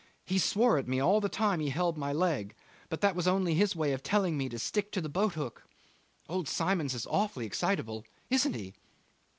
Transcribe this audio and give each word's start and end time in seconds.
He 0.25 0.39
swore 0.39 0.79
at 0.79 0.87
me 0.87 0.99
all 0.99 1.21
the 1.21 1.29
time 1.29 1.59
he 1.59 1.69
held 1.69 1.95
my 1.95 2.11
leg, 2.11 2.55
but 2.89 3.01
that 3.01 3.15
was 3.15 3.27
only 3.27 3.53
his 3.53 3.75
way 3.75 3.93
of 3.93 4.01
telling 4.01 4.35
me 4.35 4.49
to 4.49 4.57
stick 4.57 4.91
to 4.93 4.99
the 4.99 5.09
boat 5.09 5.33
hook. 5.35 5.67
Old 6.27 6.47
Symons 6.47 6.95
is 6.95 7.05
awfully 7.05 7.45
excitable 7.45 8.03
isn't 8.27 8.55
he? 8.55 8.73